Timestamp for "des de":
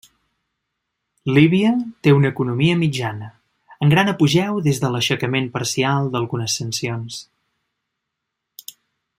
4.69-4.93